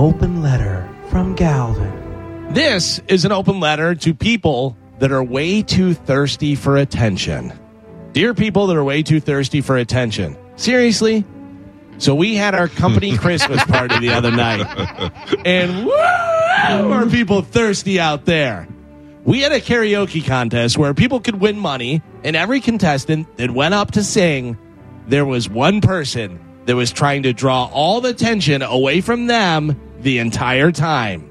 Open 0.00 0.40
letter 0.40 0.88
from 1.10 1.34
Galvin. 1.34 2.54
This 2.54 3.02
is 3.06 3.26
an 3.26 3.32
open 3.32 3.60
letter 3.60 3.94
to 3.96 4.14
people 4.14 4.74
that 4.98 5.12
are 5.12 5.22
way 5.22 5.60
too 5.60 5.92
thirsty 5.92 6.54
for 6.54 6.78
attention. 6.78 7.52
Dear 8.12 8.32
people 8.32 8.66
that 8.68 8.76
are 8.78 8.82
way 8.82 9.02
too 9.02 9.20
thirsty 9.20 9.60
for 9.60 9.76
attention. 9.76 10.38
Seriously? 10.56 11.26
So 11.98 12.14
we 12.14 12.34
had 12.34 12.54
our 12.54 12.66
company 12.66 13.14
Christmas 13.18 13.62
party 13.64 13.98
the 13.98 14.08
other 14.08 14.30
night. 14.30 15.12
And 15.44 15.84
woo, 15.84 15.92
are 15.92 17.04
people 17.04 17.42
thirsty 17.42 18.00
out 18.00 18.24
there? 18.24 18.66
We 19.24 19.42
had 19.42 19.52
a 19.52 19.60
karaoke 19.60 20.26
contest 20.26 20.78
where 20.78 20.94
people 20.94 21.20
could 21.20 21.42
win 21.42 21.58
money, 21.58 22.00
and 22.24 22.36
every 22.36 22.62
contestant 22.62 23.36
that 23.36 23.50
went 23.50 23.74
up 23.74 23.90
to 23.90 24.02
sing, 24.02 24.56
there 25.08 25.26
was 25.26 25.50
one 25.50 25.82
person 25.82 26.40
that 26.64 26.74
was 26.74 26.90
trying 26.90 27.24
to 27.24 27.34
draw 27.34 27.66
all 27.66 28.00
the 28.00 28.08
attention 28.08 28.62
away 28.62 29.02
from 29.02 29.26
them 29.26 29.78
the 30.02 30.18
entire 30.18 30.72
time. 30.72 31.30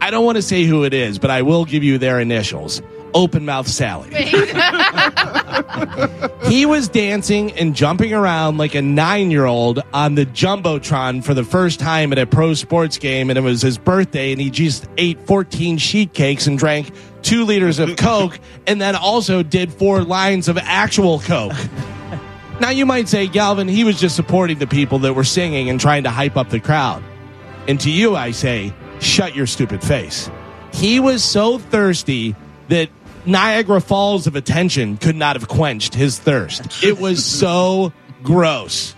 I 0.00 0.10
don't 0.10 0.24
want 0.24 0.36
to 0.36 0.42
say 0.42 0.64
who 0.64 0.84
it 0.84 0.92
is, 0.92 1.18
but 1.18 1.30
I 1.30 1.42
will 1.42 1.64
give 1.64 1.82
you 1.82 1.98
their 1.98 2.20
initials. 2.20 2.82
Open 3.14 3.46
Mouth 3.46 3.68
Sally. 3.68 4.12
he 6.48 6.66
was 6.66 6.88
dancing 6.88 7.52
and 7.52 7.74
jumping 7.74 8.12
around 8.12 8.58
like 8.58 8.74
a 8.74 8.82
nine 8.82 9.30
year 9.30 9.46
old 9.46 9.80
on 9.94 10.16
the 10.16 10.26
Jumbotron 10.26 11.22
for 11.22 11.32
the 11.32 11.44
first 11.44 11.78
time 11.78 12.12
at 12.12 12.18
a 12.18 12.26
pro 12.26 12.54
sports 12.54 12.98
game, 12.98 13.30
and 13.30 13.38
it 13.38 13.42
was 13.42 13.62
his 13.62 13.78
birthday, 13.78 14.32
and 14.32 14.40
he 14.40 14.50
just 14.50 14.88
ate 14.98 15.20
14 15.26 15.78
sheet 15.78 16.12
cakes 16.12 16.48
and 16.48 16.58
drank 16.58 16.90
two 17.22 17.44
liters 17.44 17.78
of 17.78 17.96
Coke, 17.96 18.38
and 18.66 18.80
then 18.80 18.96
also 18.96 19.42
did 19.42 19.72
four 19.72 20.02
lines 20.02 20.48
of 20.48 20.58
actual 20.58 21.20
Coke. 21.20 21.54
Now, 22.60 22.70
you 22.70 22.86
might 22.86 23.08
say, 23.08 23.26
Galvin, 23.26 23.68
he 23.68 23.84
was 23.84 23.98
just 23.98 24.14
supporting 24.14 24.58
the 24.58 24.66
people 24.66 25.00
that 25.00 25.14
were 25.14 25.24
singing 25.24 25.70
and 25.70 25.80
trying 25.80 26.04
to 26.04 26.10
hype 26.10 26.36
up 26.36 26.50
the 26.50 26.60
crowd. 26.60 27.02
And 27.66 27.80
to 27.80 27.90
you, 27.90 28.16
I 28.16 28.30
say, 28.30 28.72
shut 29.00 29.34
your 29.34 29.46
stupid 29.46 29.82
face. 29.82 30.30
He 30.72 31.00
was 31.00 31.24
so 31.24 31.58
thirsty 31.58 32.34
that 32.68 32.88
Niagara 33.26 33.80
Falls 33.80 34.26
of 34.26 34.36
attention 34.36 34.96
could 34.96 35.16
not 35.16 35.36
have 35.36 35.48
quenched 35.48 35.94
his 35.94 36.18
thirst. 36.18 36.82
It 36.82 36.98
was 36.98 37.24
so 37.40 37.92
gross. 38.22 38.94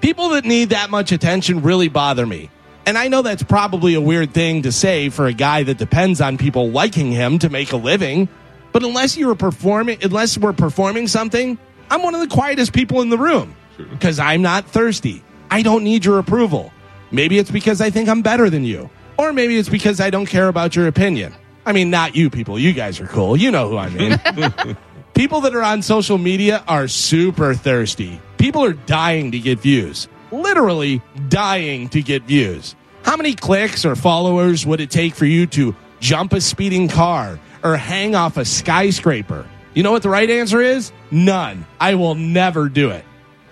People 0.00 0.30
that 0.30 0.44
need 0.44 0.70
that 0.70 0.90
much 0.90 1.12
attention 1.12 1.62
really 1.62 1.88
bother 1.88 2.26
me. 2.26 2.50
And 2.86 2.98
I 2.98 3.08
know 3.08 3.22
that's 3.22 3.42
probably 3.42 3.94
a 3.94 4.00
weird 4.00 4.34
thing 4.34 4.62
to 4.62 4.72
say 4.72 5.08
for 5.08 5.26
a 5.26 5.32
guy 5.32 5.62
that 5.62 5.78
depends 5.78 6.20
on 6.20 6.36
people 6.36 6.70
liking 6.70 7.10
him 7.10 7.38
to 7.38 7.48
make 7.48 7.72
a 7.72 7.78
living. 7.78 8.28
But 8.72 8.84
unless 8.84 9.16
you 9.16 9.28
were 9.28 9.34
performing, 9.34 9.98
unless 10.02 10.36
we're 10.36 10.52
performing 10.52 11.08
something, 11.08 11.58
I'm 11.90 12.02
one 12.02 12.14
of 12.14 12.20
the 12.20 12.28
quietest 12.28 12.74
people 12.74 13.00
in 13.00 13.08
the 13.08 13.16
room 13.16 13.56
because 13.78 14.18
I'm 14.18 14.42
not 14.42 14.66
thirsty. 14.66 15.24
I 15.50 15.62
don't 15.62 15.84
need 15.84 16.04
your 16.04 16.18
approval. 16.18 16.72
Maybe 17.14 17.38
it's 17.38 17.50
because 17.50 17.80
I 17.80 17.90
think 17.90 18.08
I'm 18.08 18.22
better 18.22 18.50
than 18.50 18.64
you, 18.64 18.90
or 19.16 19.32
maybe 19.32 19.56
it's 19.56 19.68
because 19.68 20.00
I 20.00 20.10
don't 20.10 20.26
care 20.26 20.48
about 20.48 20.74
your 20.74 20.88
opinion. 20.88 21.32
I 21.64 21.72
mean, 21.72 21.88
not 21.88 22.16
you 22.16 22.28
people. 22.28 22.58
You 22.58 22.72
guys 22.72 23.00
are 23.00 23.06
cool. 23.06 23.36
You 23.36 23.52
know 23.52 23.68
who 23.68 23.78
I 23.78 23.88
mean. 23.88 24.76
people 25.14 25.40
that 25.42 25.54
are 25.54 25.62
on 25.62 25.82
social 25.82 26.18
media 26.18 26.64
are 26.66 26.88
super 26.88 27.54
thirsty. 27.54 28.20
People 28.36 28.64
are 28.64 28.72
dying 28.72 29.30
to 29.30 29.38
get 29.38 29.60
views. 29.60 30.08
Literally 30.32 31.00
dying 31.28 31.88
to 31.90 32.02
get 32.02 32.24
views. 32.24 32.74
How 33.04 33.16
many 33.16 33.34
clicks 33.34 33.84
or 33.84 33.94
followers 33.94 34.66
would 34.66 34.80
it 34.80 34.90
take 34.90 35.14
for 35.14 35.24
you 35.24 35.46
to 35.48 35.74
jump 36.00 36.32
a 36.32 36.40
speeding 36.40 36.88
car 36.88 37.38
or 37.62 37.76
hang 37.76 38.16
off 38.16 38.36
a 38.36 38.44
skyscraper? 38.44 39.46
You 39.72 39.84
know 39.84 39.92
what 39.92 40.02
the 40.02 40.10
right 40.10 40.28
answer 40.28 40.60
is? 40.60 40.90
None. 41.12 41.64
I 41.80 41.94
will 41.94 42.16
never 42.16 42.68
do 42.68 42.90
it. 42.90 43.04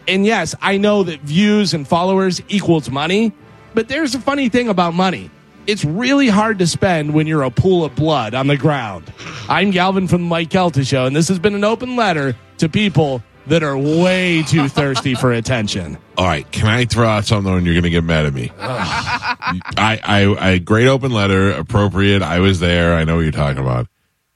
And 0.09 0.27
yes, 0.27 0.57
I 0.61 0.79
know 0.79 1.05
that 1.05 1.21
views 1.21 1.75
and 1.75 1.87
followers 1.87 2.43
equals 2.49 2.91
money, 2.91 3.33
but 3.75 3.89
there's 3.89 4.15
a 4.15 4.21
funny 4.21 4.49
thing 4.49 4.69
about 4.69 4.95
money. 4.95 5.31
It's 5.67 5.85
really 5.85 6.29
hard 6.29 6.59
to 6.59 6.67
spend 6.67 7.15
when 7.15 7.27
you're 7.27 7.43
a 7.43 7.51
pool 7.51 7.85
of 7.85 7.95
blood 7.95 8.35
on 8.35 8.49
the 8.49 8.57
ground. 8.57 9.13
I'm 9.49 9.71
Galvin 9.71 10.09
from 10.09 10.23
the 10.23 10.29
Mike 10.29 10.49
Kelta 10.49 10.87
Show, 10.87 11.07
and 11.07 11.15
this 11.15 11.29
has 11.29 11.39
been 11.39 11.55
an 11.55 11.65
open 11.65 11.95
letter 11.95 12.35
to 12.59 12.69
people 12.69 13.23
that 13.47 13.63
are 13.63 13.77
way 13.77 14.43
too 14.43 14.69
thirsty 14.69 15.15
for 15.15 15.33
attention. 15.33 15.99
All 16.17 16.27
right, 16.27 16.51
can 16.53 16.69
I 16.69 16.85
throw 16.85 17.09
out 17.09 17.25
something 17.25 17.53
and 17.53 17.65
you're 17.65 17.75
going 17.75 17.85
to 17.85 17.91
get 17.91 18.05
mad 18.05 18.27
at 18.27 18.35
me? 18.35 18.53
I, 18.59 20.01
I, 20.03 20.51
I, 20.51 20.59
great 20.59 20.87
open 20.87 21.13
letter, 21.13 21.51
appropriate. 21.51 22.23
I 22.23 22.41
was 22.41 22.61
there. 22.61 22.95
I 22.95 23.05
know 23.05 23.17
what 23.17 23.23
you're 23.23 23.33
talking 23.33 23.63
about. 23.63 23.89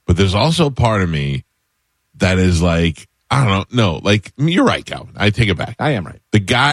But 0.07 0.17
there's 0.17 0.35
also 0.35 0.71
part 0.71 1.03
of 1.03 1.09
me 1.09 1.45
that 2.17 2.39
is 2.39 2.63
like, 2.63 3.09
I 3.31 3.45
don't 3.45 3.73
know. 3.73 3.95
No, 3.95 4.01
like, 4.03 4.33
you're 4.37 4.65
right, 4.65 4.85
Galvin. 4.85 5.15
I 5.17 5.31
take 5.31 5.49
it 5.49 5.57
back. 5.57 5.77
I 5.79 5.91
am 5.91 6.07
right. 6.07 6.21
The 6.33 6.41
guy. 6.41 6.73